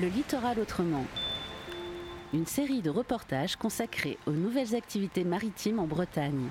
Le 0.00 0.08
littoral 0.08 0.58
autrement. 0.58 1.04
Une 2.32 2.46
série 2.46 2.80
de 2.80 2.88
reportages 2.88 3.56
consacrés 3.56 4.16
aux 4.26 4.32
nouvelles 4.32 4.74
activités 4.74 5.24
maritimes 5.24 5.78
en 5.78 5.86
Bretagne. 5.86 6.46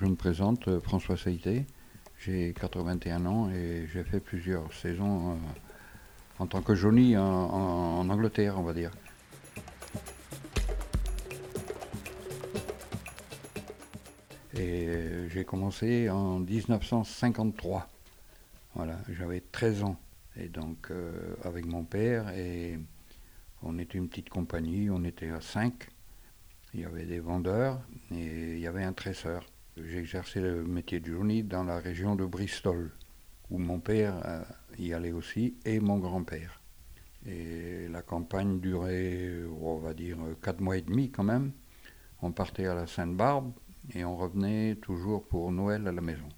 Je 0.00 0.06
me 0.06 0.16
présente 0.16 0.66
euh, 0.66 0.80
François 0.80 1.16
Saïté, 1.16 1.66
j'ai 2.18 2.52
81 2.52 3.24
ans 3.26 3.50
et 3.50 3.86
j'ai 3.92 4.02
fait 4.02 4.18
plusieurs 4.18 4.72
saisons 4.72 5.32
euh, 5.32 5.34
en 6.40 6.48
tant 6.48 6.62
que 6.62 6.74
Johnny 6.74 7.16
en, 7.16 7.22
en 7.22 8.08
Angleterre, 8.08 8.58
on 8.58 8.62
va 8.62 8.72
dire. 8.72 8.90
Et 14.58 14.88
euh, 14.88 15.28
j'ai 15.28 15.44
commencé 15.44 16.10
en 16.10 16.40
1953. 16.40 17.88
Voilà, 18.74 18.98
j'avais 19.08 19.40
13 19.40 19.84
ans. 19.84 19.96
Et 20.36 20.48
donc, 20.48 20.90
euh, 20.90 21.36
avec 21.44 21.64
mon 21.64 21.84
père, 21.84 22.28
et 22.30 22.76
on 23.62 23.78
était 23.78 23.98
une 23.98 24.08
petite 24.08 24.30
compagnie, 24.30 24.90
on 24.90 25.04
était 25.04 25.30
à 25.30 25.40
5. 25.40 25.88
Il 26.74 26.80
y 26.80 26.84
avait 26.84 27.04
des 27.04 27.20
vendeurs 27.20 27.80
et 28.10 28.54
il 28.54 28.58
y 28.58 28.66
avait 28.66 28.82
un 28.82 28.92
tresseur. 28.92 29.46
J'ai 29.76 29.98
exercé 29.98 30.40
le 30.40 30.64
métier 30.64 30.98
de 30.98 31.06
journée 31.06 31.44
dans 31.44 31.62
la 31.62 31.78
région 31.78 32.16
de 32.16 32.24
Bristol, 32.24 32.90
où 33.50 33.58
mon 33.58 33.78
père 33.78 34.20
euh, 34.24 34.42
y 34.76 34.92
allait 34.92 35.12
aussi, 35.12 35.54
et 35.64 35.78
mon 35.78 35.98
grand-père. 35.98 36.60
Et 37.26 37.86
la 37.88 38.02
campagne 38.02 38.58
durait, 38.58 39.44
on 39.60 39.76
va 39.76 39.94
dire, 39.94 40.18
4 40.42 40.60
mois 40.60 40.78
et 40.78 40.82
demi 40.82 41.10
quand 41.10 41.24
même. 41.24 41.52
On 42.22 42.32
partait 42.32 42.66
à 42.66 42.74
la 42.74 42.88
Sainte-Barbe, 42.88 43.52
et 43.94 44.04
on 44.04 44.16
revenait 44.16 44.76
toujours 44.76 45.26
pour 45.26 45.50
Noël 45.52 45.86
à 45.86 45.92
la 45.92 46.00
maison. 46.00 46.28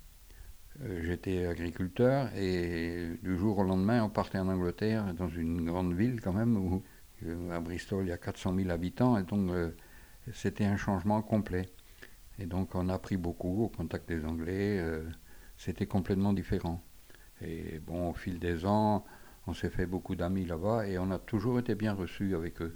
Euh, 0.83 1.03
j'étais 1.05 1.47
agriculteur 1.47 2.34
et 2.34 3.11
du 3.23 3.37
jour 3.37 3.59
au 3.59 3.65
lendemain, 3.65 4.03
on 4.03 4.09
partait 4.09 4.39
en 4.39 4.48
Angleterre, 4.48 5.12
dans 5.15 5.29
une 5.29 5.65
grande 5.67 5.95
ville 5.95 6.20
quand 6.20 6.33
même, 6.33 6.57
où 6.57 6.83
euh, 7.27 7.51
à 7.51 7.61
Bristol 7.61 8.05
il 8.05 8.09
y 8.09 8.12
a 8.12 8.19
400 8.19 8.55
000 8.55 8.70
habitants, 8.70 9.19
et 9.19 9.25
donc 9.25 9.51
euh, 9.51 9.70
c'était 10.33 10.65
un 10.65 10.77
changement 10.77 11.20
complet. 11.23 11.69
Et 12.39 12.47
donc 12.47 12.75
on 12.75 12.89
a 12.89 12.95
appris 12.95 13.17
beaucoup 13.17 13.64
au 13.64 13.69
contact 13.69 14.09
des 14.09 14.25
Anglais, 14.25 14.83
c'était 15.59 15.87
complètement 15.87 16.33
différent. 16.33 16.83
Et 17.42 17.79
bon, 17.81 18.11
au 18.11 18.14
fil 18.14 18.39
des 18.39 18.64
ans, 18.64 19.05
on 19.47 19.53
s'est 19.53 19.69
fait 19.69 19.85
beaucoup 19.85 20.14
d'amis 20.14 20.47
là-bas 20.47 20.87
et 20.87 20.98
on 20.98 21.11
a 21.11 21.19
toujours 21.19 21.59
été 21.59 21.75
bien 21.75 21.92
reçus 21.92 22.35
avec 22.35 22.62
eux. 22.62 22.75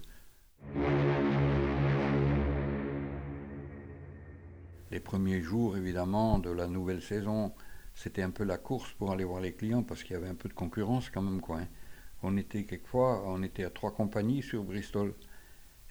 Les 4.95 5.01
premiers 5.01 5.41
jours, 5.41 5.77
évidemment, 5.77 6.39
de 6.39 6.51
la 6.51 6.69
nouvelle 6.69 7.03
saison, 7.03 7.53
c'était 7.97 8.23
un 8.23 8.31
peu 8.31 8.45
la 8.45 8.59
course 8.59 8.93
pour 8.93 9.11
aller 9.11 9.25
voir 9.25 9.41
les 9.41 9.53
clients 9.53 9.83
parce 9.83 10.05
qu'il 10.05 10.13
y 10.13 10.17
avait 10.17 10.29
un 10.29 10.37
peu 10.37 10.49
de 10.49 10.55
concurrence 10.55 11.11
quand 11.11 11.21
même. 11.21 11.41
Quoi, 11.41 11.63
hein. 11.63 11.69
On 12.23 12.37
était 12.37 12.63
quelquefois, 12.63 13.25
on 13.27 13.43
était 13.43 13.65
à 13.65 13.71
trois 13.71 13.93
compagnies 13.93 14.41
sur 14.41 14.63
Bristol 14.63 15.13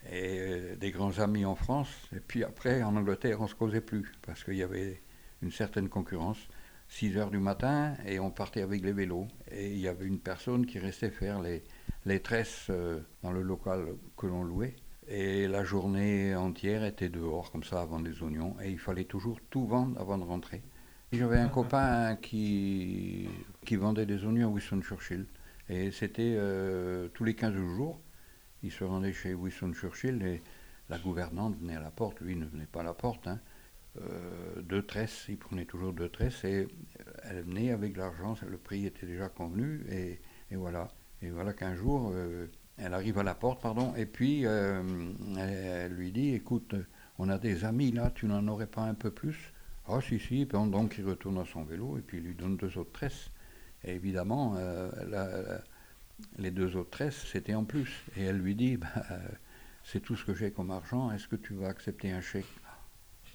et 0.10 0.40
euh, 0.40 0.76
des 0.78 0.92
grands 0.92 1.20
amis 1.20 1.44
en 1.44 1.56
France. 1.56 1.90
Et 2.16 2.22
puis 2.22 2.46
après, 2.46 2.82
en 2.82 2.96
Angleterre, 2.96 3.42
on 3.42 3.44
ne 3.44 3.50
se 3.50 3.56
causait 3.56 3.82
plus 3.82 4.10
parce 4.22 4.42
qu'il 4.46 4.56
y 4.56 4.64
avait 4.64 5.02
une 5.42 5.52
certaine 5.52 5.90
concurrence. 5.90 6.40
6 6.88 7.18
heures 7.18 7.30
du 7.30 7.40
matin 7.40 7.96
et 8.06 8.22
on 8.22 8.32
partait 8.32 8.62
avec 8.62 8.84
les 8.84 8.94
vélos. 8.94 9.28
Et 9.52 9.70
il 9.70 9.80
y 9.80 9.90
avait 9.90 10.06
une 10.06 10.20
personne 10.20 10.66
qui 10.66 10.80
restait 10.80 11.10
faire 11.10 11.42
les, 11.42 11.66
les 12.06 12.22
tresses 12.22 12.68
euh, 12.70 13.02
dans 13.22 13.34
le 13.34 13.42
local 13.42 13.86
que 14.16 14.28
l'on 14.28 14.46
louait. 14.46 14.78
Et 15.08 15.48
la 15.48 15.64
journée 15.64 16.36
entière 16.36 16.84
était 16.86 17.10
dehors, 17.10 17.52
comme 17.52 17.64
ça, 17.64 17.82
avant 17.82 18.00
des 18.00 18.22
oignons. 18.24 18.56
Et 18.64 18.72
il 18.72 18.80
fallait 18.80 19.04
toujours 19.04 19.40
tout 19.50 19.66
vendre 19.66 20.00
avant 20.00 20.18
de 20.18 20.24
rentrer. 20.24 20.62
J'avais 21.12 21.40
un 21.40 21.50
copain 21.50 22.16
qui, 22.16 23.28
qui 23.66 23.76
vendait 23.76 24.06
des 24.06 24.26
oignons 24.26 24.48
à 24.48 24.52
Winston 24.52 24.82
Churchill. 24.82 25.26
Et 25.70 25.92
c'était 25.92 26.36
euh, 26.38 27.10
tous 27.10 27.24
les 27.24 27.36
15 27.36 27.54
jours. 27.54 28.00
Il 28.64 28.72
se 28.72 28.84
rendait 28.84 29.14
chez 29.14 29.34
Winston 29.34 29.74
Churchill 29.74 30.24
et 30.24 30.42
la 30.90 30.98
gouvernante 30.98 31.58
venait 31.60 31.76
à 31.76 31.82
la 31.82 31.92
porte. 31.92 32.20
Lui 32.22 32.36
ne 32.36 32.46
venait 32.46 32.66
pas 32.66 32.80
à 32.80 32.84
la 32.84 32.94
porte. 32.94 33.28
Hein. 33.28 33.40
Euh, 34.02 34.62
deux 34.62 34.84
tresses, 34.84 35.26
il 35.28 35.38
prenait 35.38 35.66
toujours 35.66 35.92
deux 35.92 36.10
tresses. 36.10 36.46
Et 36.46 36.68
elle 37.24 37.42
venait 37.42 37.72
avec 37.72 37.98
l'argent, 37.98 38.36
le 38.48 38.58
prix 38.58 38.86
était 38.86 39.06
déjà 39.06 39.28
convenu. 39.28 39.86
Et, 39.90 40.22
et 40.50 40.56
voilà. 40.56 40.88
Et 41.22 41.30
voilà 41.30 41.54
qu'un 41.54 41.76
jour. 41.76 42.12
Euh, 42.14 42.48
elle 42.78 42.94
arrive 42.94 43.20
à 43.20 43.24
la 43.24 43.36
porte, 43.36 43.62
pardon, 43.62 43.94
et 43.96 44.06
puis 44.06 44.46
euh, 44.46 44.82
elle, 45.38 45.94
lui 45.94 46.12
dit 46.12 46.34
Écoute, 46.34 46.76
on 47.20 47.30
a 47.30 47.38
des 47.38 47.66
amis 47.66 47.92
là, 47.92 48.12
tu 48.14 48.26
n'en 48.26 48.48
aurais 48.48 48.68
pas 48.68 48.82
un 48.82 48.94
peu 48.96 49.12
plus? 49.12 49.54
Ah, 49.88 50.00
si, 50.02 50.20
si. 50.20 50.46
donc 50.46 50.96
il 50.98 51.06
retourne 51.06 51.38
à 51.40 51.46
son 51.46 51.64
vélo 51.64 51.98
et 51.98 52.02
puis 52.02 52.18
il 52.18 52.24
lui 52.24 52.36
donne 52.36 52.58
deux 52.58 52.78
autres 52.78 52.94
tresses. 52.94 53.32
Et 53.84 53.92
évidemment, 53.96 54.56
euh, 54.58 55.60
les 56.38 56.52
deux 56.52 56.76
autres 56.78 56.92
tresses, 56.92 57.26
c'était 57.32 57.54
en 57.54 57.66
plus. 57.66 58.06
Et 58.16 58.24
elle 58.24 58.38
lui 58.38 58.56
dit 58.56 58.78
bah, 58.78 58.88
C'est 59.84 60.00
tout 60.00 60.16
ce 60.16 60.24
que 60.24 60.34
j'ai 60.34 60.52
comme 60.52 60.72
argent, 60.72 61.12
est-ce 61.12 61.28
que 61.28 61.36
tu 61.36 61.54
vas 61.54 61.68
accepter 61.68 62.12
un 62.12 62.22
chèque? 62.22 62.46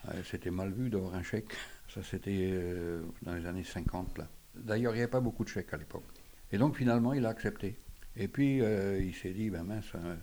Ah, 0.07 0.13
C'était 0.25 0.51
mal 0.51 0.73
vu 0.73 0.89
d'avoir 0.91 1.15
un 1.15 1.23
chèque. 1.23 1.53
Ça, 1.93 2.03
c'était 2.03 2.51
euh, 2.53 3.03
dans 3.23 3.35
les 3.35 3.47
années 3.47 3.65
50. 3.65 4.21
D'ailleurs, 4.55 4.93
il 4.93 4.97
n'y 4.97 5.03
avait 5.03 5.11
pas 5.11 5.21
beaucoup 5.21 5.45
de 5.45 5.49
chèques 5.49 5.73
à 5.73 5.77
l'époque. 5.77 6.05
Et 6.51 6.59
donc 6.59 6.77
finalement, 6.77 7.13
il 7.13 7.27
a 7.27 7.29
accepté. 7.29 7.77
Et 8.19 8.27
puis 8.27 8.61
euh, 8.61 9.01
il 9.01 9.15
s'est 9.15 9.31
dit, 9.31 9.49
ben 9.49 9.63
mince, 9.63 9.93
euh, 9.95 10.17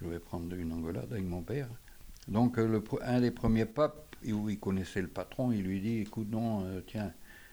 je 0.00 0.06
vais 0.06 0.18
prendre 0.18 0.54
une 0.56 0.72
engueulade 0.72 1.12
avec 1.12 1.24
mon 1.24 1.42
père. 1.42 1.68
Donc 2.26 2.58
euh, 2.58 2.66
le, 2.66 2.82
un 3.02 3.20
des 3.20 3.30
premiers 3.30 3.66
papes, 3.66 4.16
où 4.26 4.48
il 4.48 4.58
connaissait 4.58 5.02
le 5.02 5.08
patron, 5.08 5.52
il 5.52 5.62
lui 5.62 5.80
dit, 5.80 5.98
écoute 5.98 6.28
non, 6.30 6.82
tiens, 6.86 7.12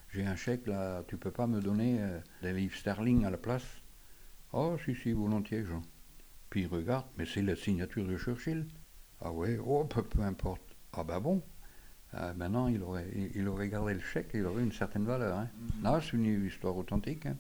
j'ai 0.09 0.25
un 0.25 0.35
chèque 0.35 0.66
là, 0.66 1.03
tu 1.08 1.18
peux 1.18 1.30
pas 1.30 1.46
me 1.46 1.62
donner 1.62 2.00
des 2.41 2.53
livres 2.53 2.75
sterling 2.75 3.24
à 3.25 3.30
la 3.30 3.38
place? 3.38 3.66
Oh 4.52 4.75
si, 4.84 4.96
si, 4.96 5.12
volontiers, 5.12 5.64
Jean. 5.64 5.84
Puis 6.50 6.62
il 6.62 6.68
regarde, 6.68 7.06
mais 7.18 7.25
c'est 7.25 7.44
la 7.44 7.56
signature 7.56 8.08
de 8.08 8.18
Churchill. 8.18 8.66
Ah 9.22 9.31
ouais, 9.31 9.59
oh, 9.64 9.84
peu, 9.84 10.02
peu 10.02 10.22
importe. 10.22 10.62
Ah 10.94 11.03
ben 11.03 11.19
bon, 11.19 11.44
maintenant 12.35 12.68
il 12.68 12.81
aurait, 12.81 13.08
il, 13.35 13.47
aurait 13.47 13.69
gardé 13.69 13.94
le 13.94 14.00
chèque, 14.00 14.31
il 14.34 14.46
aurait 14.46 14.64
une 14.64 14.72
certaine 14.72 15.06
valeur. 15.06 15.38
Hein. 15.38 15.50
Là, 15.84 16.00
c'est 16.02 16.14
une 16.14 16.47
histoire 16.47 16.75
authentique. 16.75 17.28
Hein. 17.28 17.38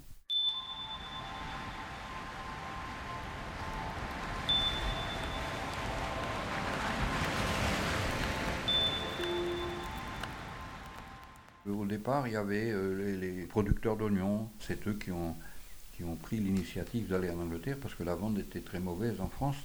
Au 11.67 11.85
départ, 11.85 12.27
il 12.27 12.33
y 12.33 12.35
avait 12.35 12.71
euh, 12.71 13.17
les, 13.19 13.45
producteurs 13.45 13.97
d'oignons. 13.97 14.49
C'est 14.59 14.87
eux 14.87 14.93
qui 14.93 15.11
ont, 15.11 15.35
qui 15.93 16.03
ont 16.03 16.15
pris 16.15 16.37
l'initiative 16.37 17.07
d'aller 17.07 17.29
en 17.29 17.39
Angleterre 17.39 17.77
parce 17.81 17.95
que 17.95 18.03
la 18.03 18.13
vente 18.13 18.37
était 18.37 18.61
très 18.61 18.79
mauvaise 18.79 19.19
en 19.19 19.29
France. 19.29 19.57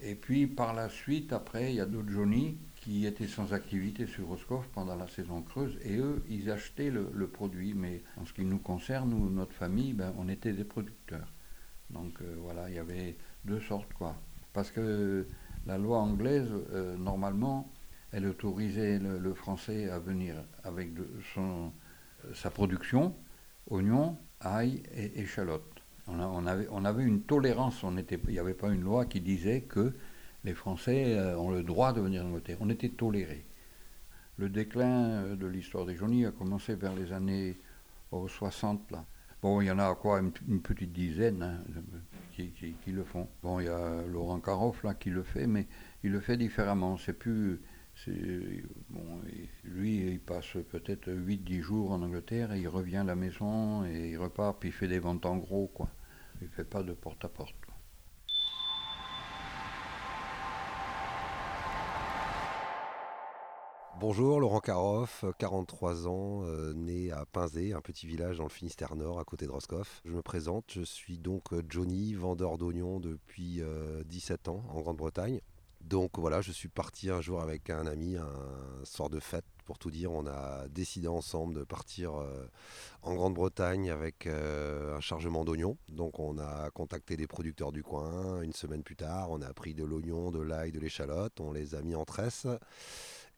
Et 0.00 0.14
puis 0.14 0.46
par 0.46 0.72
la 0.72 0.88
suite, 0.88 1.32
après, 1.32 1.72
il 1.72 1.76
y 1.76 1.80
a 1.80 1.86
d'autres 1.86 2.10
Johnny 2.10 2.56
qui 2.76 3.04
étaient 3.06 3.26
sans 3.26 3.52
activité 3.52 4.06
sur 4.06 4.26
Roscoff 4.28 4.66
pendant 4.72 4.96
la 4.96 5.08
saison 5.08 5.42
creuse 5.42 5.76
et 5.82 5.96
eux, 5.96 6.22
ils 6.30 6.50
achetaient 6.50 6.90
le, 6.90 7.26
produit. 7.26 7.74
Mais 7.74 8.02
en 8.16 8.24
ce 8.24 8.32
qui 8.32 8.44
nous 8.44 8.58
concerne, 8.58 9.10
nous, 9.10 9.28
notre 9.28 9.52
famille, 9.52 9.92
ben, 9.92 10.14
on 10.18 10.28
était 10.28 10.52
des 10.52 10.64
producteurs. 10.64 11.26
Donc 11.90 12.14
euh, 12.22 12.36
voilà, 12.38 12.70
il 12.70 12.76
y 12.76 12.78
avait 12.78 13.16
deux 13.44 13.60
sortes 13.60 13.92
quoi. 13.92 14.16
Parce 14.52 14.70
que 14.70 15.26
la 15.66 15.76
loi 15.76 15.98
anglaise, 15.98 16.48
euh, 16.72 16.96
normalement, 16.96 17.70
elle 18.16 18.26
autorisait 18.28 18.98
le, 18.98 19.34
français 19.34 19.90
à 19.90 19.98
venir 19.98 20.36
avec 20.64 20.88
son, 21.34 21.70
sa 22.32 22.48
production, 22.48 23.14
oignons, 23.68 24.16
ail 24.40 24.82
et 24.94 25.20
échalotes. 25.20 25.82
On, 26.08 26.46
avait, 26.46 27.04
une 27.04 27.20
tolérance, 27.20 27.82
il 27.82 28.32
n'y 28.32 28.38
avait 28.38 28.54
pas 28.54 28.70
une 28.70 28.80
loi 28.80 29.04
qui 29.04 29.20
disait 29.20 29.62
que 29.62 29.92
les 30.44 30.54
Français 30.54 31.14
euh, 31.18 31.36
ont 31.36 31.50
le 31.50 31.62
droit 31.62 31.92
de 31.92 32.00
venir 32.00 32.24
en 32.24 32.28
Angleterre. 32.28 32.56
On 32.60 32.70
était 32.70 32.88
tolérés. 32.88 33.44
Le 34.38 34.48
déclin 34.48 35.10
euh, 35.10 35.36
de 35.36 35.46
l'histoire 35.46 35.84
des 35.84 35.96
jaunies 35.96 36.24
a 36.24 36.30
commencé 36.30 36.74
vers 36.74 36.94
les 36.94 37.12
années 37.12 37.56
60. 38.12 38.92
Là. 38.92 39.04
Bon, 39.42 39.60
il 39.60 39.66
y 39.66 39.70
en 39.70 39.78
a 39.78 39.94
quoi 39.94 40.20
une, 40.20 40.62
petite 40.62 40.92
dizaine 40.92 41.42
hein, 41.42 41.58
qui, 42.32 42.50
qui, 42.50 42.92
le 42.92 43.04
font. 43.04 43.28
Bon, 43.42 43.60
il 43.60 43.66
y 43.66 43.68
a 43.68 44.02
Laurent 44.06 44.40
Caroff 44.40 44.84
là 44.84 44.94
qui 44.94 45.10
le 45.10 45.22
fait, 45.22 45.46
mais 45.46 45.66
il 46.02 46.12
le 46.12 46.20
fait 46.20 46.38
différemment. 46.38 46.96
C'est 46.96 47.12
plus 47.12 47.60
lui, 49.64 50.12
il 50.12 50.20
passe 50.20 50.56
peut-être 50.70 51.08
8-10 51.10 51.60
jours 51.62 51.90
en 51.92 52.02
Angleterre 52.02 52.52
et 52.52 52.60
il 52.60 52.68
revient 52.68 52.98
à 52.98 53.04
la 53.04 53.16
maison 53.16 53.84
et 53.84 54.10
il 54.10 54.18
repart, 54.18 54.58
puis 54.58 54.68
il 54.68 54.72
fait 54.72 54.88
des 54.88 54.98
ventes 54.98 55.26
en 55.26 55.36
gros, 55.36 55.68
quoi. 55.68 55.88
Il 56.42 56.48
fait 56.48 56.64
pas 56.64 56.82
de 56.82 56.92
porte-à-porte. 56.92 57.54
Bonjour, 63.98 64.40
Laurent 64.40 64.60
Caroff, 64.60 65.24
43 65.38 66.06
ans, 66.06 66.42
euh, 66.44 66.74
né 66.74 67.10
à 67.10 67.24
Pinzé, 67.24 67.72
un 67.72 67.80
petit 67.80 68.06
village 68.06 68.36
dans 68.36 68.42
le 68.44 68.50
Finistère 68.50 68.94
Nord, 68.94 69.18
à 69.18 69.24
côté 69.24 69.46
de 69.46 69.50
Roscoff. 69.50 70.02
Je 70.04 70.12
me 70.12 70.20
présente, 70.20 70.66
je 70.68 70.82
suis 70.82 71.16
donc 71.16 71.44
Johnny, 71.70 72.12
vendeur 72.12 72.58
d'oignons 72.58 73.00
depuis 73.00 73.62
17 74.04 74.48
euh, 74.48 74.50
ans 74.50 74.62
en 74.68 74.82
Grande-Bretagne 74.82 75.40
Donc 75.86 76.18
voilà, 76.18 76.40
je 76.40 76.50
suis 76.50 76.68
parti 76.68 77.10
un 77.10 77.20
jour 77.20 77.40
avec 77.40 77.70
un 77.70 77.86
ami, 77.86 78.16
un 78.16 78.84
sort 78.84 79.08
de 79.08 79.20
fête 79.20 79.44
pour 79.64 79.78
tout 79.78 79.92
dire. 79.92 80.10
On 80.10 80.26
a 80.26 80.66
décidé 80.68 81.06
ensemble 81.06 81.54
de 81.54 81.62
partir 81.62 82.16
euh, 82.16 82.48
en 83.02 83.14
Grande-Bretagne 83.14 83.88
avec 83.90 84.26
euh, 84.26 84.96
un 84.96 85.00
chargement 85.00 85.44
d'oignons. 85.44 85.78
Donc 85.88 86.18
on 86.18 86.38
a 86.38 86.70
contacté 86.70 87.16
des 87.16 87.28
producteurs 87.28 87.70
du 87.70 87.84
coin. 87.84 88.42
Une 88.42 88.52
semaine 88.52 88.82
plus 88.82 88.96
tard, 88.96 89.30
on 89.30 89.40
a 89.42 89.52
pris 89.54 89.74
de 89.74 89.84
l'oignon, 89.84 90.32
de 90.32 90.40
l'ail, 90.40 90.72
de 90.72 90.80
l'échalote. 90.80 91.40
On 91.40 91.52
les 91.52 91.76
a 91.76 91.82
mis 91.82 91.94
en 91.94 92.04
tresse. 92.04 92.48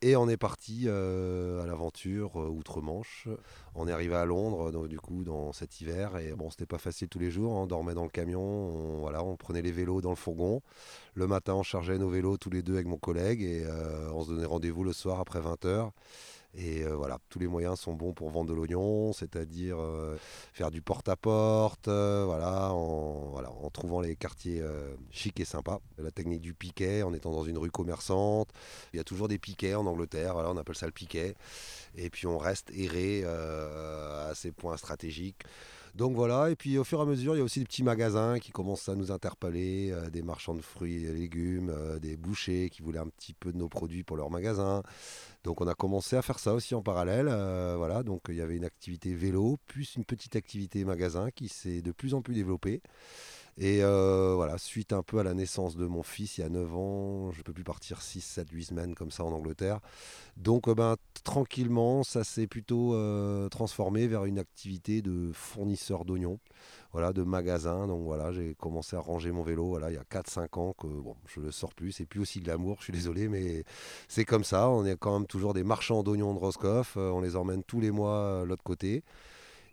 Et 0.01 0.15
on 0.15 0.29
est 0.29 0.37
parti 0.37 0.83
euh, 0.85 1.61
à 1.61 1.65
l'aventure 1.65 2.37
outre-Manche. 2.37 3.27
On 3.75 3.85
est 3.85 3.91
arrivé 3.91 4.15
à 4.15 4.23
Londres, 4.23 4.87
du 4.87 4.97
coup, 4.97 5.25
dans 5.25 5.51
cet 5.51 5.81
hiver. 5.81 6.17
Et 6.17 6.31
bon, 6.31 6.49
c'était 6.49 6.65
pas 6.65 6.77
facile 6.77 7.09
tous 7.09 7.19
les 7.19 7.31
jours. 7.31 7.51
Hein. 7.53 7.63
On 7.63 7.67
dormait 7.67 7.93
dans 7.93 8.03
le 8.03 8.09
camion. 8.09 8.41
On, 8.41 8.99
voilà, 8.99 9.23
on 9.23 9.35
prenait 9.35 9.61
les 9.61 9.73
vélos 9.73 9.99
dans 9.99 10.11
le 10.11 10.15
fourgon. 10.15 10.61
Le 11.15 11.27
matin, 11.27 11.55
on 11.55 11.63
chargeait 11.63 11.97
nos 11.97 12.09
vélos 12.09 12.37
tous 12.37 12.49
les 12.49 12.61
deux 12.61 12.75
avec 12.75 12.87
mon 12.87 12.97
collègue. 12.97 13.41
Et 13.41 13.65
on 14.13 14.23
se 14.23 14.31
donnait 14.31 14.45
rendez-vous 14.45 14.85
le 14.85 14.93
soir 14.93 15.19
après 15.19 15.41
20h. 15.41 15.91
Et 16.55 16.83
euh, 16.83 16.95
voilà, 16.95 17.19
tous 17.29 17.37
les 17.37 17.47
moyens 17.47 17.79
sont 17.79 17.93
bons 17.93 18.11
pour 18.11 18.29
vendre 18.31 18.49
de 18.49 18.55
l'oignon, 18.55 19.13
c'est-à-dire 19.13 19.77
euh, 19.79 20.17
faire 20.51 20.71
du 20.71 20.81
porte-à-porte, 20.81 21.87
euh, 21.87 22.23
voilà, 22.25 22.73
en, 22.73 23.29
voilà, 23.29 23.51
en 23.51 23.69
trouvant 23.69 24.01
les 24.01 24.15
quartiers 24.15 24.63
chics 25.11 25.39
et 25.39 25.45
sympas. 25.45 25.79
La 25.97 26.11
technique 26.11 26.41
du 26.41 26.53
piquet, 26.53 27.03
en 27.03 27.13
étant 27.13 27.31
dans 27.31 27.43
une 27.43 27.57
rue 27.57 27.71
commerçante. 27.71 28.49
Il 28.93 28.97
y 28.97 28.99
a 28.99 29.03
toujours 29.03 29.27
des 29.27 29.37
piquets 29.37 29.75
en 29.75 29.85
Angleterre, 29.85 30.33
voilà, 30.33 30.49
on 30.49 30.57
appelle 30.57 30.75
ça 30.75 30.87
le 30.87 30.91
piquet. 30.91 31.35
Et 31.95 32.09
puis 32.09 32.25
on 32.25 32.37
reste 32.37 32.71
erré 32.75 33.23
à 33.25 34.31
ces 34.33 34.51
points 34.51 34.77
stratégiques. 34.77 35.43
Donc 35.99 36.15
voilà, 36.15 36.49
et 36.49 36.55
puis 36.55 36.77
au 36.77 36.85
fur 36.85 36.99
et 36.99 37.01
à 37.01 37.05
mesure, 37.05 37.35
il 37.35 37.39
y 37.39 37.41
a 37.41 37.43
aussi 37.43 37.59
des 37.59 37.65
petits 37.65 37.83
magasins 37.83 38.39
qui 38.39 38.51
commencent 38.51 38.87
à 38.87 38.95
nous 38.95 39.11
interpeller, 39.11 39.91
euh, 39.91 40.09
des 40.09 40.21
marchands 40.21 40.55
de 40.55 40.61
fruits 40.61 41.03
et 41.03 41.11
légumes, 41.11 41.69
euh, 41.69 41.99
des 41.99 42.15
bouchers 42.15 42.69
qui 42.69 42.81
voulaient 42.81 42.99
un 42.99 43.09
petit 43.09 43.33
peu 43.33 43.51
de 43.51 43.57
nos 43.57 43.67
produits 43.67 44.03
pour 44.03 44.15
leur 44.15 44.29
magasin. 44.29 44.81
Donc 45.43 45.59
on 45.59 45.67
a 45.67 45.73
commencé 45.73 46.15
à 46.15 46.21
faire 46.21 46.39
ça 46.39 46.53
aussi 46.53 46.73
en 46.73 46.81
parallèle. 46.81 47.27
Euh, 47.29 47.75
voilà, 47.75 48.03
donc 48.03 48.21
il 48.29 48.35
y 48.35 48.41
avait 48.41 48.55
une 48.55 48.63
activité 48.63 49.13
vélo, 49.13 49.57
plus 49.67 49.97
une 49.97 50.05
petite 50.05 50.37
activité 50.37 50.85
magasin 50.85 51.31
qui 51.31 51.49
s'est 51.49 51.81
de 51.81 51.91
plus 51.91 52.13
en 52.13 52.21
plus 52.21 52.33
développée. 52.33 52.81
Et 53.61 53.83
euh, 53.83 54.35
voilà, 54.35 54.57
suite 54.57 54.93
un 54.93 55.03
peu 55.03 55.19
à 55.19 55.23
la 55.23 55.33
naissance 55.33 55.75
de 55.75 55.85
mon 55.85 56.01
fils 56.01 56.37
il 56.37 56.41
y 56.41 56.43
a 56.45 56.49
9 56.49 56.75
ans, 56.77 57.31
je 57.33 57.39
ne 57.39 57.43
peux 57.43 57.51
plus 57.51 57.65
partir 57.65 58.01
6, 58.01 58.21
7, 58.21 58.49
8 58.49 58.63
semaines 58.63 58.95
comme 58.95 59.11
ça 59.11 59.25
en 59.25 59.33
Angleterre. 59.33 59.81
Donc 60.37 60.69
euh, 60.69 60.73
ben, 60.73 60.95
tranquillement, 61.25 62.03
ça 62.03 62.23
s'est 62.23 62.47
plutôt 62.47 62.93
euh, 62.93 63.49
transformé 63.49 64.07
vers 64.07 64.23
une 64.23 64.39
activité 64.39 65.01
de 65.01 65.31
fournisseur 65.33 66.05
d'oignons, 66.05 66.39
voilà, 66.93 67.11
de 67.11 67.21
magasin. 67.21 67.85
Donc 67.87 68.03
voilà, 68.03 68.31
j'ai 68.31 68.55
commencé 68.55 68.95
à 68.95 69.01
ranger 69.01 69.33
mon 69.33 69.43
vélo 69.43 69.65
voilà, 69.67 69.91
il 69.91 69.95
y 69.95 69.97
a 69.97 70.03
4-5 70.03 70.57
ans 70.57 70.73
que 70.79 70.87
bon, 70.87 71.17
je 71.27 71.41
le 71.41 71.51
sors 71.51 71.73
plus. 71.73 71.91
C'est 71.91 72.05
plus 72.05 72.21
aussi 72.21 72.39
de 72.39 72.47
l'amour, 72.47 72.77
je 72.79 72.85
suis 72.85 72.93
désolé, 72.93 73.27
mais 73.27 73.65
c'est 74.07 74.23
comme 74.23 74.45
ça. 74.45 74.69
On 74.69 74.85
est 74.85 74.95
quand 74.97 75.19
même 75.19 75.27
toujours 75.27 75.53
des 75.53 75.65
marchands 75.65 76.01
d'oignons 76.01 76.33
de 76.33 76.39
Roscoff. 76.39 76.95
on 76.95 77.19
les 77.19 77.35
emmène 77.35 77.63
tous 77.63 77.81
les 77.81 77.91
mois 77.91 78.43
de 78.43 78.45
l'autre 78.47 78.63
côté. 78.63 79.03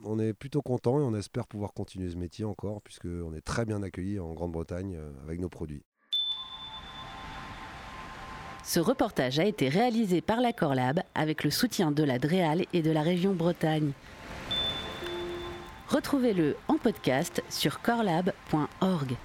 On 0.04 0.18
est 0.18 0.32
plutôt 0.32 0.62
content 0.62 1.00
et 1.00 1.02
on 1.02 1.14
espère 1.14 1.46
pouvoir 1.46 1.72
continuer 1.72 2.10
ce 2.10 2.16
métier 2.16 2.44
encore 2.44 2.82
puisqu'on 2.82 3.32
est 3.34 3.40
très 3.40 3.64
bien 3.64 3.82
accueillis 3.82 4.18
en 4.18 4.32
Grande-Bretagne 4.34 4.96
euh, 4.96 5.12
avec 5.24 5.40
nos 5.40 5.48
produits. 5.48 5.84
Ce 8.62 8.80
reportage 8.80 9.38
a 9.38 9.44
été 9.44 9.68
réalisé 9.68 10.20
par 10.20 10.40
la 10.40 10.52
Corlab 10.52 11.00
avec 11.14 11.44
le 11.44 11.50
soutien 11.50 11.92
de 11.92 12.02
la 12.02 12.18
DREAL 12.18 12.64
et 12.72 12.82
de 12.82 12.90
la 12.90 13.02
région 13.02 13.32
Bretagne. 13.32 13.92
Retrouvez-le 15.88 16.56
en 16.66 16.76
podcast 16.76 17.44
sur 17.48 17.80
corlab.org. 17.80 19.16